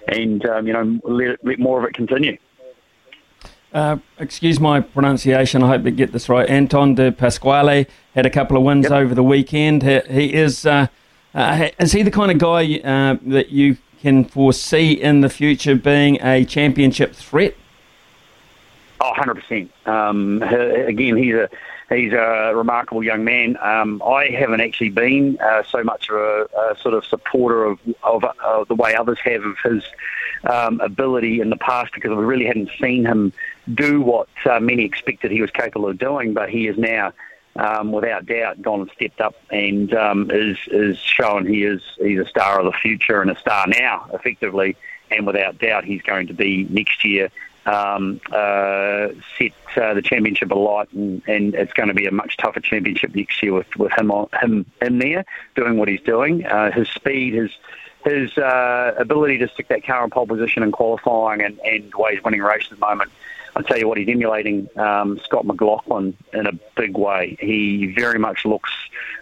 and 0.08 0.46
um, 0.46 0.68
you 0.68 0.74
know 0.74 1.00
let, 1.04 1.44
let 1.44 1.60
more 1.60 1.80
of 1.80 1.86
it 1.86 1.94
continue. 1.94 2.38
Uh, 3.74 3.98
excuse 4.18 4.60
my 4.60 4.80
pronunciation. 4.80 5.62
I 5.62 5.68
hope 5.68 5.84
to 5.84 5.92
get 5.92 6.14
this 6.14 6.30
right. 6.30 6.50
Anton 6.50 6.96
de 6.96 7.12
Pasquale 7.12 7.86
had 8.16 8.26
a 8.26 8.30
couple 8.30 8.56
of 8.56 8.64
wins 8.64 8.84
yep. 8.84 8.94
over 8.94 9.14
the 9.14 9.24
weekend. 9.24 9.84
He, 9.84 10.00
he 10.10 10.34
is 10.34 10.66
uh, 10.66 10.88
uh, 11.34 11.70
is 11.80 11.92
he 11.92 12.04
the 12.04 12.12
kind 12.12 12.32
of 12.32 12.38
guy 12.38 12.80
uh, 12.80 13.18
that 13.28 13.50
you 13.50 13.78
can 14.00 14.24
foresee 14.24 14.94
in 14.94 15.22
the 15.22 15.30
future 15.30 15.76
being 15.76 16.18
a 16.22 16.46
championship 16.46 17.14
threat? 17.14 17.56
Oh, 19.00 19.14
100%. 19.16 19.70
Um, 19.88 20.42
again, 20.42 21.18
he's 21.18 21.36
a 21.36 21.50
he's 21.90 22.14
a 22.14 22.54
remarkable 22.56 23.04
young 23.04 23.24
man. 23.24 23.58
Um, 23.62 24.02
I 24.02 24.28
haven't 24.28 24.62
actually 24.62 24.90
been 24.90 25.38
uh, 25.40 25.64
so 25.64 25.84
much 25.84 26.10
of 26.10 26.16
a, 26.16 26.48
a, 26.72 26.78
sort 26.82 26.94
of 26.96 27.06
supporter 27.06 27.66
of, 27.66 27.80
of, 28.04 28.24
of 28.24 28.68
the 28.68 28.76
way 28.76 28.96
others 28.96 29.20
have 29.24 29.44
of 29.44 29.56
his 29.64 29.84
um, 30.46 30.82
ability 30.82 31.40
in 31.40 31.50
the 31.50 31.58
past 31.58 31.94
because 31.94 32.10
we 32.10 32.24
really 32.24 32.46
hadn't 32.46 32.72
seen 32.82 33.06
him 33.06 33.34
do 33.74 34.02
what 34.02 34.28
uh, 34.50 34.60
many 34.60 34.84
expected 34.84 35.32
he 35.32 35.42
was 35.42 35.52
capable 35.52 35.88
of 35.88 35.98
doing, 35.98 36.34
but 36.34 36.50
he 36.50 36.68
is 36.68 36.78
now. 36.78 37.14
Um, 37.56 37.92
without 37.92 38.28
doubt, 38.28 38.62
gone 38.62 38.82
and 38.82 38.92
stepped 38.92 39.20
up 39.20 39.34
and 39.50 39.92
um, 39.96 40.30
is 40.30 40.60
is 40.68 40.96
shown 41.00 41.48
he 41.48 41.64
is 41.64 41.82
he's 41.98 42.20
a 42.20 42.26
star 42.28 42.60
of 42.60 42.66
the 42.66 42.72
future 42.72 43.20
and 43.20 43.32
a 43.32 43.40
star 43.40 43.66
now, 43.66 44.08
effectively. 44.14 44.78
And 45.10 45.26
without 45.26 45.58
doubt, 45.58 45.84
he's 45.84 46.04
going 46.04 46.28
to 46.28 46.36
be 46.36 46.66
next 46.70 47.04
year 47.04 47.32
um, 47.68 48.20
uh, 48.32 49.10
set 49.38 49.52
uh, 49.76 49.94
the 49.94 50.02
championship 50.02 50.52
alight, 50.52 50.92
and, 50.94 51.22
and 51.28 51.54
it's 51.54 51.74
going 51.74 51.90
to 51.90 51.94
be 51.94 52.06
a 52.06 52.12
much 52.12 52.38
tougher 52.38 52.60
championship 52.60 53.14
next 53.14 53.42
year 53.44 53.54
with, 53.54 53.76
with 53.78 53.92
him 53.98 54.12
on, 54.12 54.30
him 54.42 54.66
in 54.82 55.00
there 55.00 55.26
doing 55.56 55.78
what 55.78 55.88
he's 55.88 56.02
doing. 56.02 56.46
Uh, 56.46 56.72
his 56.72 56.88
speed, 56.90 57.34
his 57.34 57.52
his 58.06 58.38
uh, 58.38 58.94
ability 58.98 59.38
to 59.40 59.50
stick 59.50 59.68
that 59.68 59.86
car 59.86 60.04
in 60.04 60.10
pole 60.10 60.26
position 60.26 60.64
in 60.64 60.72
qualifying, 60.72 61.42
and, 61.42 61.60
and 61.60 61.92
the 61.92 61.98
way 61.98 62.16
he's 62.16 62.24
winning 62.24 62.42
races 62.42 62.72
at 62.72 62.80
the 62.80 62.86
moment. 62.86 63.12
I'll 63.56 63.64
tell 63.64 63.78
you 63.78 63.88
what, 63.88 63.98
he's 63.98 64.08
emulating 64.08 64.70
um, 64.78 65.20
Scott 65.24 65.46
McLaughlin 65.46 66.16
in 66.32 66.46
a 66.46 66.52
big 66.76 66.96
way. 66.96 67.38
He 67.40 67.88
very 67.88 68.20
much 68.20 68.46
looks 68.46 68.72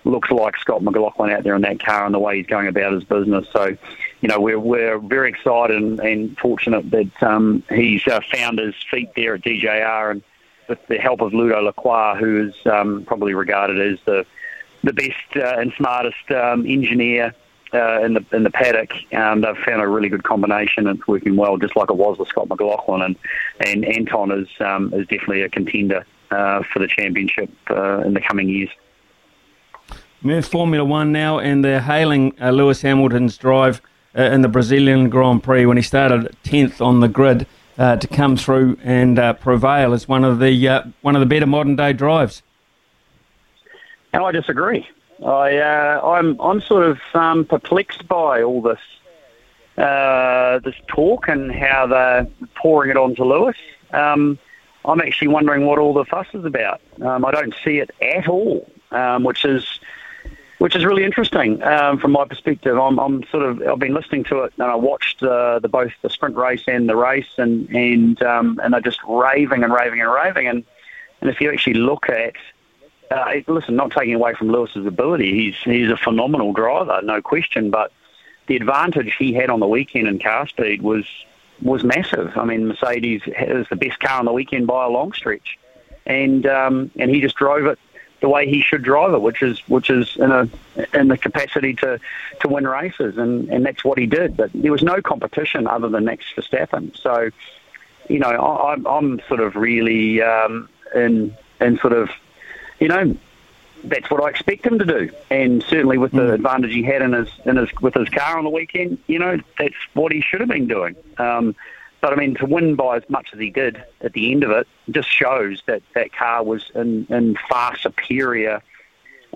looks 0.04 0.30
like 0.30 0.58
Scott 0.58 0.84
McLaughlin 0.84 1.32
out 1.32 1.44
there 1.44 1.56
in 1.56 1.62
that 1.62 1.80
car 1.80 2.06
and 2.06 2.14
the 2.14 2.20
way 2.20 2.38
he's 2.38 2.46
going 2.46 2.68
about 2.68 2.94
his 2.94 3.06
business. 3.06 3.48
So, 3.52 3.78
you 4.26 4.30
know, 4.30 4.40
we're 4.40 4.60
we're 4.60 4.98
very 4.98 5.30
excited 5.30 5.78
and, 5.78 6.00
and 6.00 6.36
fortunate 6.40 6.90
that 6.90 7.22
um, 7.22 7.64
he's 7.70 8.08
uh, 8.08 8.20
found 8.34 8.58
his 8.58 8.74
feet 8.90 9.12
there 9.16 9.36
at 9.36 9.44
DJR 9.44 10.10
and 10.10 10.24
with 10.68 10.80
the 10.88 10.98
help 10.98 11.22
of 11.22 11.32
Ludo 11.32 11.62
Lacroix, 11.62 12.16
who 12.16 12.48
is 12.48 12.56
um, 12.66 13.04
probably 13.06 13.36
regarded 13.36 13.80
as 13.80 14.00
the 14.06 14.26
the 14.84 14.94
best 14.94 15.14
uh, 15.36 15.60
and 15.60 15.72
smartest 15.78 16.32
um, 16.32 16.66
engineer 16.66 17.36
uh, 17.72 18.02
in 18.02 18.16
the 18.16 18.26
in 18.32 18.42
the 18.42 18.50
paddock. 18.50 18.94
Um, 19.14 19.42
they've 19.42 19.56
found 19.60 19.84
a 19.84 19.88
really 19.88 20.10
good 20.10 20.24
combination. 20.24 20.88
and 20.88 20.98
It's 20.98 21.08
working 21.08 21.36
well, 21.36 21.58
just 21.58 21.76
like 21.76 21.92
it 21.92 21.96
was 21.96 22.18
with 22.18 22.28
Scott 22.30 22.50
McLaughlin, 22.50 23.04
and 23.04 23.16
and 23.60 23.86
Anton 23.86 24.32
is 24.32 24.48
um, 24.60 24.92
is 24.92 25.06
definitely 25.06 25.44
a 25.44 25.50
contender 25.50 26.04
uh, 26.32 26.64
for 26.74 26.80
the 26.80 26.88
championship 26.88 27.52
uh, 27.70 28.00
in 28.00 28.16
the 28.16 28.22
coming 28.22 28.50
years. 28.50 28.72
Move 30.24 30.48
Formula 30.48 30.84
One 30.84 31.12
now, 31.12 31.38
and 31.38 31.64
they're 31.64 31.82
hailing 31.82 32.34
uh, 32.42 32.50
Lewis 32.50 32.82
Hamilton's 32.82 33.38
drive 33.38 33.84
in 34.16 34.42
the 34.42 34.48
Brazilian 34.48 35.10
Grand 35.10 35.44
Prix 35.44 35.66
when 35.66 35.78
he 35.78 35.84
started 35.84 36.36
tenth 36.44 36.82
on 36.82 37.00
the 37.02 37.08
grid. 37.08 37.46
uh, 37.78 37.98
to 37.98 38.08
come 38.08 38.38
through 38.38 38.78
and 38.84 39.20
uh, 39.20 39.34
prevail 39.34 39.94
as 39.94 40.08
one 40.08 40.24
of 40.24 40.40
the 40.40 40.68
uh, 40.68 40.84
one 41.02 41.16
of 41.16 41.20
the 41.20 41.26
better 41.26 41.46
modern 41.46 41.76
day 41.76 41.94
drives. 41.94 42.42
And 44.14 44.24
I 44.24 44.32
disagree. 44.32 44.88
I 45.26 45.58
uh, 45.58 46.02
I'm 46.04 46.40
I'm 46.40 46.62
sort 46.62 46.86
of 46.86 47.00
um, 47.14 47.46
perplexed 47.46 48.08
by 48.08 48.42
all 48.42 48.62
this 48.62 48.80
uh, 49.78 50.60
this 50.60 50.76
talk 50.88 51.28
and 51.28 51.52
how 51.52 51.88
they're 51.88 52.28
pouring 52.56 52.92
it 52.92 52.98
onto 52.98 53.24
Lewis. 53.24 53.58
Um, 53.92 54.40
I'm 54.86 55.02
actually 55.02 55.30
wondering 55.30 55.66
what 55.66 55.80
all 55.80 55.94
the 55.94 56.06
fuss 56.06 56.28
is 56.34 56.46
about. 56.46 56.80
Um, 57.02 57.26
I 57.26 57.32
don't 57.32 57.56
see 57.64 57.80
it 57.80 57.92
at 58.02 58.28
all, 58.28 58.70
um, 58.92 59.24
which 59.24 59.44
is 59.44 59.80
which 60.58 60.76
is 60.76 60.86
really 60.86 61.04
interesting 61.04 61.62
um, 61.64 62.00
from 62.00 62.12
my 62.12 62.26
perspective. 62.26 62.78
I'm, 62.78 63.00
I'm, 63.00 63.24
sort 63.26 63.44
of 63.44 63.62
I've 63.62 63.80
been 63.80 63.94
listening 63.94 64.24
to 64.26 64.44
it 64.44 64.54
and 64.58 64.68
I 64.68 64.76
watched 64.76 65.22
uh, 65.22 65.60
the 65.60 65.68
both 65.68 65.92
the 66.02 66.10
sprint 66.10 66.36
race 66.36 66.64
and 66.68 66.88
the 66.88 66.96
race 66.96 67.28
and 67.38 67.70
and 67.70 68.22
um, 68.24 68.60
and 68.64 68.74
they're 68.74 68.82
just 68.82 69.02
raving 69.08 69.64
and 69.64 69.74
raving 69.74 70.02
and 70.02 70.12
raving 70.12 70.48
and 70.48 70.64
and 71.22 71.30
if 71.30 71.42
you 71.42 71.52
actually 71.52 71.76
look 71.76 72.10
at 72.10 72.36
uh, 73.12 73.36
listen, 73.48 73.76
not 73.76 73.92
taking 73.92 74.16
away 74.16 74.34
from 74.34 74.50
Lewis's 74.50 74.86
ability, 74.86 75.32
he's 75.32 75.56
he's 75.64 75.90
a 75.90 75.98
phenomenal 75.98 76.54
driver, 76.54 77.00
no 77.04 77.22
question, 77.22 77.70
but 77.70 77.92
the 78.48 78.56
advantage 78.56 79.16
he 79.18 79.34
had 79.34 79.50
on 79.50 79.60
the 79.60 79.68
weekend 79.68 80.08
in 80.08 80.20
car 80.20 80.48
speed 80.48 80.82
was 80.82 81.06
was 81.62 81.84
massive. 81.84 82.32
I 82.36 82.46
mean, 82.46 82.68
Mercedes 82.68 83.22
was 83.26 83.68
the 83.70 83.76
best 83.76 84.00
car 84.00 84.20
on 84.20 84.26
the 84.26 84.34
weekend 84.34 84.68
by 84.68 84.86
a 84.86 84.90
long 84.90 85.14
stretch, 85.14 85.58
and 86.06 86.46
um, 86.46 86.92
and 86.98 87.12
he 87.12 87.22
just 87.22 87.36
drove 87.36 87.66
it 87.66 87.80
the 88.26 88.30
way 88.30 88.48
he 88.48 88.60
should 88.60 88.82
drive 88.82 89.14
it, 89.14 89.22
which 89.22 89.44
is 89.44 89.60
which 89.68 89.92
is 89.92 90.18
in 90.18 90.32
a 90.32 90.50
in 90.96 91.10
the 91.10 91.18
capacity 91.28 91.76
to 91.76 92.00
to 92.40 92.48
win 92.48 92.68
races, 92.68 93.20
and 93.20 93.48
and 93.50 93.64
that's 93.64 93.86
what 93.86 94.00
he 94.00 94.08
did. 94.08 94.36
But 94.36 94.50
there 94.52 94.72
was 94.72 94.82
no 94.82 95.00
competition 95.00 95.68
other 95.68 95.90
than 95.90 96.06
Max 96.06 96.26
Verstappen. 96.36 96.98
So, 96.98 97.30
you 98.10 98.18
know, 98.18 98.30
I, 98.30 98.74
I'm 98.74 98.88
I'm 98.88 99.22
sort 99.28 99.42
of 99.42 99.56
really 99.56 100.24
um, 100.24 100.68
in 100.96 101.38
in 101.62 101.78
sort 101.78 101.94
of, 101.94 102.10
you 102.80 102.88
know, 102.88 103.16
that's 103.84 104.10
what 104.10 104.24
I 104.24 104.30
expect 104.30 104.66
him 104.66 104.80
to 104.80 104.86
do. 104.86 105.12
And 105.30 105.62
certainly 105.62 106.00
with 106.00 106.12
the 106.12 106.22
mm. 106.22 106.34
advantage 106.34 106.74
he 106.74 106.82
had 106.82 107.04
in 107.04 107.14
his 107.14 107.30
in 107.46 107.58
his 107.58 107.70
with 107.80 107.94
his 107.94 108.10
car 108.10 108.40
on 108.40 108.44
the 108.44 108.50
weekend, 108.50 108.98
you 109.06 109.20
know, 109.20 109.38
that's 109.60 109.76
what 109.94 110.12
he 110.12 110.22
should 110.22 110.40
have 110.40 110.50
been 110.50 110.68
doing. 110.68 110.96
Um, 111.20 111.56
but 112.06 112.14
I 112.14 112.18
mean, 112.18 112.36
to 112.36 112.46
win 112.46 112.76
by 112.76 112.98
as 112.98 113.10
much 113.10 113.30
as 113.34 113.40
he 113.40 113.50
did 113.50 113.84
at 114.02 114.14
the 114.14 114.32
end 114.32 114.44
of 114.44 114.52
it 114.52 114.68
just 114.92 115.10
shows 115.10 115.64
that 115.66 115.82
that 115.96 116.14
car 116.14 116.44
was 116.44 116.70
in, 116.76 117.08
in 117.10 117.36
far 117.50 117.76
superior 117.80 118.62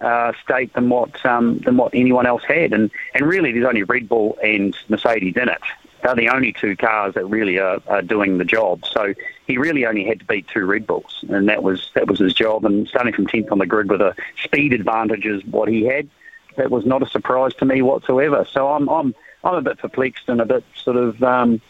uh, 0.01 0.33
state 0.43 0.71
than 0.73 0.87
what 0.87 1.25
um, 1.25 1.57
than 1.65 1.77
what 1.77 1.95
anyone 1.95 2.27
else 2.27 2.43
had. 2.43 2.71
And 2.71 2.91
and 3.15 3.25
really, 3.25 3.51
there's 3.51 3.65
only 3.65 3.81
Red 3.81 4.07
Bull 4.07 4.37
and 4.43 4.77
Mercedes 4.87 5.35
in 5.35 5.49
it 5.49 5.63
they're 6.03 6.13
the 6.13 6.29
only 6.29 6.53
two 6.53 6.75
cars 6.75 7.15
that 7.15 7.25
really 7.25 7.57
are, 7.57 7.81
are 7.87 8.03
doing 8.03 8.37
the 8.37 8.45
job. 8.45 8.85
So 8.85 9.15
he 9.47 9.57
really 9.57 9.87
only 9.87 10.05
had 10.05 10.19
to 10.19 10.25
beat 10.25 10.47
two 10.47 10.65
Red 10.65 10.85
Bulls, 10.85 11.25
and 11.27 11.49
that 11.49 11.63
was 11.63 11.89
that 11.95 12.07
was 12.07 12.19
his 12.19 12.35
job. 12.35 12.65
And 12.65 12.87
starting 12.87 13.13
from 13.13 13.25
tenth 13.25 13.51
on 13.51 13.57
the 13.57 13.65
grid 13.65 13.89
with 13.89 14.01
a 14.01 14.15
speed 14.43 14.73
advantage 14.73 15.25
is 15.25 15.43
what 15.45 15.69
he 15.69 15.85
had. 15.85 16.07
That 16.55 16.69
was 16.69 16.85
not 16.85 17.01
a 17.01 17.09
surprise 17.09 17.55
to 17.55 17.65
me 17.65 17.81
whatsoever. 17.81 18.45
So 18.47 18.69
I'm 18.69 18.87
I'm 18.89 19.15
I'm 19.43 19.55
a 19.55 19.61
bit 19.63 19.79
perplexed 19.79 20.29
and 20.29 20.39
a 20.39 20.45
bit 20.45 20.63
sort 20.75 20.97
of 20.97 21.23
um, 21.23 21.61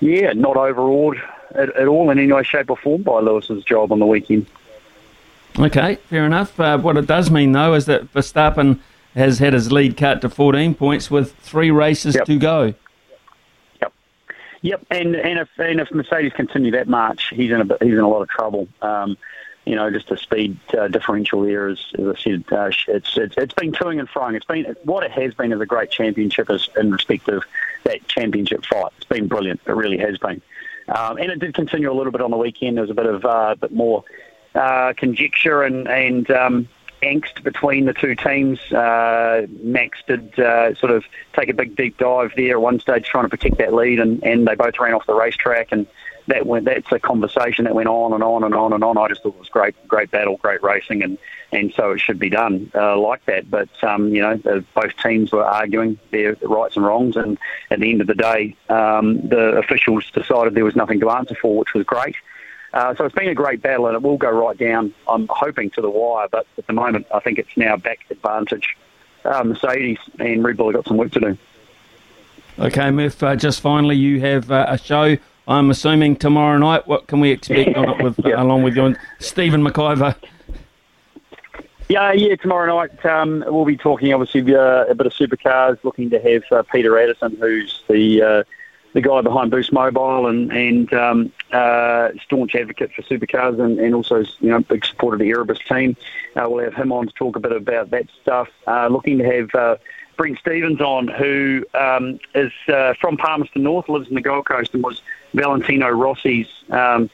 yeah, 0.00 0.32
not 0.32 0.56
overawed 0.56 1.20
at, 1.54 1.74
at 1.76 1.88
all 1.88 2.10
in 2.10 2.18
any 2.18 2.32
way, 2.32 2.42
shape, 2.42 2.70
or 2.70 2.76
form 2.76 3.02
by 3.02 3.20
Lewis's 3.20 3.64
job 3.64 3.92
on 3.92 3.98
the 3.98 4.06
weekend. 4.06 4.46
Okay, 5.58 5.96
fair 6.06 6.26
enough. 6.26 6.58
Uh, 6.60 6.78
what 6.78 6.96
it 6.96 7.06
does 7.06 7.30
mean 7.30 7.52
though 7.52 7.74
is 7.74 7.86
that 7.86 8.12
Verstappen 8.12 8.80
has 9.14 9.38
had 9.38 9.54
his 9.54 9.72
lead 9.72 9.96
cut 9.96 10.20
to 10.20 10.28
14 10.28 10.74
points 10.74 11.10
with 11.10 11.34
three 11.36 11.70
races 11.70 12.14
yep. 12.14 12.26
to 12.26 12.38
go. 12.38 12.74
Yep, 13.80 13.92
yep. 14.60 14.86
and 14.90 15.16
and 15.16 15.38
if 15.38 15.48
and 15.58 15.80
if 15.80 15.90
Mercedes 15.90 16.32
continue 16.34 16.72
that 16.72 16.88
march, 16.88 17.32
he's 17.34 17.50
in 17.50 17.62
a 17.62 17.84
he's 17.84 17.94
in 17.94 18.00
a 18.00 18.08
lot 18.08 18.22
of 18.22 18.28
trouble. 18.28 18.68
Um, 18.82 19.16
you 19.66 19.74
know, 19.74 19.90
just 19.90 20.08
the 20.08 20.16
speed 20.16 20.56
uh, 20.78 20.86
differential 20.86 21.42
there, 21.42 21.68
as, 21.68 21.84
as 21.98 22.06
I 22.06 22.14
said, 22.20 22.44
uh, 22.52 22.70
it's, 22.86 23.16
it's 23.16 23.34
it's 23.36 23.54
been 23.54 23.72
toing 23.72 23.98
and 23.98 24.08
froing. 24.08 24.36
It's 24.36 24.46
been 24.46 24.76
what 24.84 25.02
it 25.02 25.10
has 25.10 25.34
been 25.34 25.52
is 25.52 25.60
a 25.60 25.66
great 25.66 25.90
championship 25.90 26.48
is 26.48 26.68
in 26.76 26.92
respect 26.92 27.28
of 27.28 27.42
that 27.82 28.06
championship 28.06 28.64
fight. 28.64 28.92
It's 28.96 29.06
been 29.06 29.26
brilliant. 29.26 29.60
It 29.66 29.72
really 29.72 29.98
has 29.98 30.18
been, 30.18 30.40
um, 30.88 31.18
and 31.18 31.32
it 31.32 31.40
did 31.40 31.52
continue 31.54 31.90
a 31.90 31.94
little 31.94 32.12
bit 32.12 32.20
on 32.20 32.30
the 32.30 32.36
weekend. 32.36 32.76
There 32.76 32.82
was 32.82 32.90
a 32.90 32.94
bit 32.94 33.06
of 33.06 33.24
uh, 33.24 33.48
a 33.50 33.56
bit 33.56 33.72
more 33.72 34.04
uh, 34.54 34.92
conjecture 34.96 35.64
and 35.64 35.88
and 35.88 36.30
um, 36.30 36.68
angst 37.02 37.42
between 37.42 37.86
the 37.86 37.92
two 37.92 38.14
teams. 38.14 38.60
Uh, 38.72 39.48
Max 39.62 39.98
did 40.06 40.38
uh, 40.38 40.76
sort 40.76 40.92
of 40.92 41.04
take 41.34 41.48
a 41.48 41.54
big 41.54 41.74
deep 41.74 41.98
dive 41.98 42.32
there 42.36 42.52
at 42.52 42.60
one 42.60 42.78
stage, 42.78 43.06
trying 43.06 43.24
to 43.24 43.30
protect 43.30 43.58
that 43.58 43.74
lead, 43.74 43.98
and, 43.98 44.22
and 44.22 44.46
they 44.46 44.54
both 44.54 44.78
ran 44.78 44.94
off 44.94 45.06
the 45.06 45.14
racetrack, 45.14 45.72
and 45.72 45.88
that 46.28 46.46
went. 46.46 46.64
That's 46.64 46.90
a 46.92 46.98
conversation 46.98 47.64
that 47.64 47.74
went 47.74 47.88
on 47.88 48.12
and 48.12 48.22
on 48.22 48.44
and 48.44 48.54
on 48.54 48.72
and 48.72 48.82
on. 48.82 48.98
I 48.98 49.08
just 49.08 49.22
thought 49.22 49.34
it 49.34 49.38
was 49.38 49.48
great, 49.48 49.74
great 49.88 50.10
battle, 50.10 50.36
great 50.38 50.62
racing, 50.62 51.02
and 51.02 51.18
and 51.52 51.72
so 51.74 51.92
it 51.92 52.00
should 52.00 52.18
be 52.18 52.30
done 52.30 52.70
uh, 52.74 52.98
like 52.98 53.24
that. 53.26 53.50
But 53.50 53.68
um, 53.82 54.14
you 54.14 54.22
know, 54.22 54.36
both 54.74 54.96
teams 55.02 55.32
were 55.32 55.44
arguing 55.44 55.98
their 56.10 56.36
rights 56.42 56.76
and 56.76 56.84
wrongs, 56.84 57.16
and 57.16 57.38
at 57.70 57.80
the 57.80 57.90
end 57.90 58.00
of 58.00 58.06
the 58.06 58.14
day, 58.14 58.56
um, 58.68 59.28
the 59.28 59.56
officials 59.58 60.10
decided 60.10 60.54
there 60.54 60.64
was 60.64 60.76
nothing 60.76 61.00
to 61.00 61.10
answer 61.10 61.34
for, 61.34 61.56
which 61.56 61.74
was 61.74 61.84
great. 61.84 62.16
Uh, 62.72 62.94
so 62.94 63.04
it's 63.04 63.14
been 63.14 63.28
a 63.28 63.34
great 63.34 63.62
battle, 63.62 63.86
and 63.86 63.94
it 63.94 64.02
will 64.02 64.18
go 64.18 64.30
right 64.30 64.58
down. 64.58 64.92
I'm 65.08 65.26
hoping 65.30 65.70
to 65.70 65.80
the 65.80 65.88
wire, 65.88 66.28
but 66.30 66.46
at 66.58 66.66
the 66.66 66.72
moment, 66.72 67.06
I 67.14 67.20
think 67.20 67.38
it's 67.38 67.56
now 67.56 67.76
back 67.76 68.00
advantage. 68.10 68.76
Uh, 69.24 69.42
Mercedes 69.44 69.98
and 70.18 70.44
Red 70.44 70.56
Bull 70.56 70.66
have 70.66 70.74
got 70.74 70.86
some 70.86 70.96
work 70.96 71.10
to 71.12 71.20
do. 71.20 71.38
Okay, 72.58 72.90
Murph. 72.90 73.22
Uh, 73.22 73.36
just 73.36 73.60
finally, 73.60 73.96
you 73.96 74.20
have 74.20 74.50
uh, 74.50 74.66
a 74.68 74.78
show. 74.78 75.16
I'm 75.48 75.70
assuming 75.70 76.16
tomorrow 76.16 76.58
night. 76.58 76.86
What 76.86 77.06
can 77.06 77.20
we 77.20 77.30
expect 77.30 77.76
on 77.76 77.88
it 77.90 78.02
with, 78.02 78.20
yeah. 78.24 78.42
along 78.42 78.62
with 78.62 78.76
you, 78.76 78.84
and 78.84 78.98
Stephen 79.18 79.62
McIver? 79.62 80.14
Yeah, 81.88 82.12
yeah. 82.12 82.34
Tomorrow 82.36 82.74
night 82.74 83.06
um, 83.06 83.44
we'll 83.46 83.64
be 83.64 83.76
talking 83.76 84.12
obviously 84.12 84.54
uh, 84.54 84.86
a 84.86 84.94
bit 84.94 85.06
of 85.06 85.12
supercars. 85.12 85.82
Looking 85.84 86.10
to 86.10 86.18
have 86.20 86.42
uh, 86.50 86.62
Peter 86.64 86.90
Adderton, 86.92 87.38
who's 87.38 87.82
the 87.88 88.44
the 88.96 89.02
guy 89.02 89.20
behind 89.20 89.50
Boost 89.50 89.74
Mobile 89.74 90.26
and 90.26 90.50
and 90.50 90.92
um, 90.94 91.32
uh, 91.52 92.08
staunch 92.24 92.54
advocate 92.54 92.90
for 92.92 93.02
supercars 93.02 93.60
and, 93.60 93.78
and 93.78 93.94
also 93.94 94.24
you 94.40 94.48
know 94.48 94.60
big 94.60 94.86
supporter 94.86 95.16
of 95.16 95.20
the 95.20 95.28
Erebus 95.28 95.58
team. 95.68 95.94
Uh, 96.34 96.46
we'll 96.48 96.64
have 96.64 96.74
him 96.74 96.90
on 96.92 97.06
to 97.06 97.12
talk 97.12 97.36
a 97.36 97.40
bit 97.40 97.52
about 97.52 97.90
that 97.90 98.06
stuff. 98.22 98.48
Uh, 98.66 98.88
looking 98.88 99.18
to 99.18 99.24
have 99.24 99.54
uh, 99.54 99.76
Brent 100.16 100.38
Stevens 100.38 100.80
on, 100.80 101.08
who 101.08 101.66
um, 101.74 102.18
is 102.34 102.52
uh, 102.68 102.94
from 102.98 103.18
Palmerston 103.18 103.64
North, 103.64 103.86
lives 103.90 104.08
in 104.08 104.14
the 104.14 104.22
Gold 104.22 104.46
Coast, 104.46 104.72
and 104.72 104.82
was 104.82 105.02
Valentino 105.34 105.88
Rossi's 105.90 106.48
um, 106.70 107.10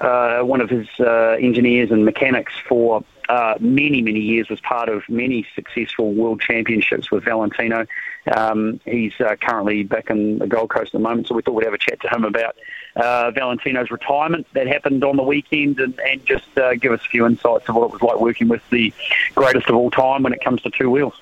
uh, 0.00 0.40
one 0.40 0.60
of 0.60 0.70
his 0.70 0.88
engineers 0.98 1.90
and 1.90 2.04
mechanics 2.04 2.52
for 2.68 3.04
uh, 3.28 3.54
many, 3.60 4.02
many 4.02 4.20
years, 4.20 4.48
was 4.48 4.60
part 4.60 4.88
of 4.88 5.02
many 5.08 5.46
successful 5.54 6.12
world 6.12 6.40
championships 6.40 7.10
with 7.10 7.24
Valentino. 7.24 7.86
Um, 8.34 8.80
he's 8.84 9.12
uh, 9.20 9.36
currently 9.40 9.82
back 9.82 10.10
in 10.10 10.38
the 10.38 10.46
Gold 10.46 10.70
Coast 10.70 10.88
at 10.88 10.92
the 10.92 10.98
moment, 10.98 11.28
so 11.28 11.34
we 11.34 11.42
thought 11.42 11.54
we'd 11.54 11.64
have 11.64 11.74
a 11.74 11.78
chat 11.78 12.00
to 12.00 12.08
him 12.08 12.24
about 12.24 12.56
uh, 12.96 13.30
Valentino's 13.30 13.90
retirement 13.90 14.46
that 14.52 14.66
happened 14.66 15.04
on 15.04 15.16
the 15.16 15.22
weekend 15.22 15.80
and, 15.80 15.98
and 16.00 16.24
just 16.26 16.56
uh, 16.58 16.74
give 16.74 16.92
us 16.92 17.00
a 17.04 17.08
few 17.08 17.26
insights 17.26 17.68
of 17.68 17.74
what 17.74 17.86
it 17.86 17.92
was 17.92 18.02
like 18.02 18.20
working 18.20 18.48
with 18.48 18.62
the 18.70 18.92
greatest 19.34 19.68
of 19.68 19.74
all 19.74 19.90
time 19.90 20.22
when 20.22 20.32
it 20.32 20.42
comes 20.42 20.60
to 20.62 20.70
two 20.70 20.90
wheels. 20.90 21.14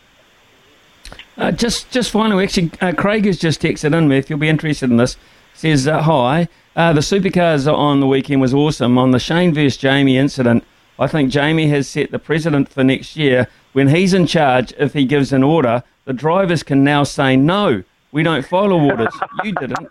Uh, 1.36 1.50
just, 1.50 1.90
just 1.90 2.10
finally, 2.10 2.44
actually, 2.44 2.70
uh, 2.80 2.92
Craig 2.92 3.24
has 3.24 3.38
just 3.38 3.62
texted 3.62 3.96
in, 3.96 4.10
If 4.12 4.28
You'll 4.28 4.38
be 4.38 4.48
interested 4.48 4.90
in 4.90 4.96
this. 4.96 5.16
Says, 5.62 5.84
Hi. 5.84 6.48
Uh, 6.74 6.92
the 6.92 7.02
supercars 7.02 7.72
on 7.72 8.00
the 8.00 8.06
weekend 8.08 8.40
was 8.40 8.52
awesome. 8.52 8.98
On 8.98 9.12
the 9.12 9.20
Shane 9.20 9.54
versus 9.54 9.76
Jamie 9.76 10.18
incident, 10.18 10.64
I 10.98 11.06
think 11.06 11.30
Jamie 11.30 11.68
has 11.68 11.86
set 11.86 12.10
the 12.10 12.18
precedent 12.18 12.68
for 12.68 12.82
next 12.82 13.14
year. 13.14 13.46
When 13.72 13.86
he's 13.86 14.12
in 14.12 14.26
charge, 14.26 14.74
if 14.76 14.92
he 14.92 15.04
gives 15.04 15.32
an 15.32 15.44
order, 15.44 15.84
the 16.04 16.14
drivers 16.14 16.64
can 16.64 16.82
now 16.82 17.04
say 17.04 17.36
no. 17.36 17.84
We 18.10 18.24
don't 18.24 18.44
follow 18.44 18.76
orders. 18.76 19.14
You 19.44 19.52
didn't. 19.52 19.88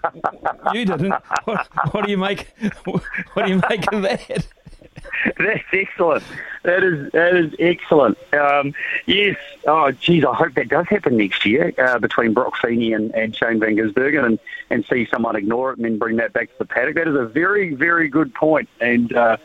You 0.73 0.83
didn't. 0.83 1.13
What, 1.45 1.67
what 1.91 2.03
do 2.03 2.11
you 2.11 2.17
make? 2.17 2.49
What 2.83 3.45
do 3.45 3.49
you 3.49 3.61
make 3.69 3.89
of 3.93 4.01
that? 4.01 4.45
That's 5.37 5.63
excellent. 5.73 6.23
That 6.63 6.83
is 6.83 7.11
that 7.11 7.35
is 7.35 7.53
excellent. 7.59 8.17
Um, 8.33 8.73
yes. 9.05 9.37
Oh, 9.65 9.91
geez. 9.91 10.23
I 10.25 10.33
hope 10.33 10.53
that 10.55 10.69
does 10.69 10.87
happen 10.87 11.17
next 11.17 11.45
year 11.45 11.73
uh, 11.77 11.97
between 11.99 12.33
Broc 12.33 12.57
Feeney 12.57 12.93
and, 12.93 13.13
and 13.15 13.35
Shane 13.35 13.59
Van 13.59 13.75
Gisbergen, 13.75 14.25
and 14.25 14.39
and 14.69 14.85
see 14.85 15.07
someone 15.09 15.35
ignore 15.35 15.71
it 15.71 15.77
and 15.77 15.85
then 15.85 15.97
bring 15.97 16.17
that 16.17 16.33
back 16.33 16.49
to 16.49 16.57
the 16.59 16.65
paddock. 16.65 16.95
That 16.95 17.07
is 17.07 17.15
a 17.15 17.25
very 17.25 17.73
very 17.73 18.09
good 18.09 18.33
point. 18.33 18.69
and. 18.79 19.13
Uh, 19.13 19.37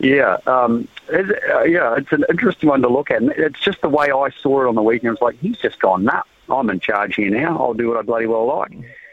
yeah, 0.00 0.38
um, 0.48 0.88
it's, 1.08 1.30
uh, 1.48 1.62
yeah, 1.62 1.94
it's 1.96 2.10
an 2.10 2.24
interesting 2.28 2.68
one 2.68 2.82
to 2.82 2.88
look 2.88 3.12
at. 3.12 3.22
And 3.22 3.30
It's 3.30 3.60
just 3.60 3.80
the 3.80 3.88
way 3.88 4.10
I 4.10 4.30
saw 4.42 4.62
it 4.64 4.68
on 4.68 4.74
the 4.74 4.82
weekend. 4.82 5.12
It's 5.12 5.22
like 5.22 5.38
he's 5.38 5.56
just 5.56 5.78
gone 5.78 6.02
nuts. 6.02 6.28
I'm 6.50 6.68
in 6.68 6.80
charge 6.80 7.14
here 7.14 7.30
now. 7.30 7.56
I'll 7.58 7.74
do 7.74 7.88
what 7.88 7.98
I 7.98 8.02
bloody 8.02 8.26
well 8.26 8.46
like. 8.46 8.72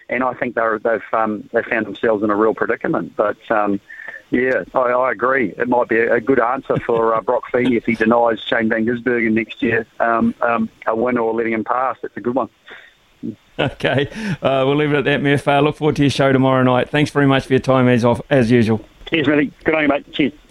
And 0.09 0.23
I 0.23 0.33
think 0.33 0.55
they're, 0.55 0.79
they've 0.79 1.03
um, 1.13 1.47
they 1.53 1.61
found 1.61 1.85
themselves 1.85 2.23
in 2.23 2.31
a 2.31 2.35
real 2.35 2.53
predicament. 2.55 3.15
But 3.15 3.37
um, 3.51 3.79
yeah, 4.31 4.63
I, 4.73 4.79
I 4.79 5.11
agree. 5.11 5.53
It 5.57 5.67
might 5.67 5.89
be 5.89 5.97
a, 5.97 6.15
a 6.15 6.21
good 6.21 6.39
answer 6.39 6.77
for 6.77 7.13
uh, 7.13 7.21
Broc 7.21 7.43
Feeney 7.51 7.75
if 7.75 7.85
he 7.85 7.95
denies 7.95 8.39
Shane 8.39 8.69
Van 8.69 8.85
Gisbergen 8.85 9.33
next 9.33 9.61
year 9.61 9.85
um, 9.99 10.33
um, 10.41 10.69
a 10.87 10.95
win 10.95 11.17
or 11.17 11.33
letting 11.33 11.53
him 11.53 11.63
pass. 11.63 11.97
It's 12.01 12.17
a 12.17 12.21
good 12.21 12.35
one. 12.35 12.49
Okay, 13.59 14.07
uh, 14.41 14.63
we'll 14.65 14.77
leave 14.77 14.91
it 14.91 14.97
at 14.97 15.03
that, 15.03 15.21
Murph. 15.21 15.47
Uh, 15.47 15.59
look 15.59 15.75
forward 15.75 15.95
to 15.97 16.01
your 16.01 16.09
show 16.09 16.31
tomorrow 16.31 16.63
night. 16.63 16.89
Thanks 16.89 17.11
very 17.11 17.27
much 17.27 17.45
for 17.45 17.53
your 17.53 17.59
time, 17.59 17.87
as 17.87 18.03
off, 18.03 18.19
as 18.29 18.49
usual. 18.49 18.83
Cheers, 19.07 19.27
Matty. 19.27 19.51
Good 19.63 19.75
on 19.75 19.81
you, 19.83 19.87
mate. 19.89 20.11
Cheers. 20.13 20.33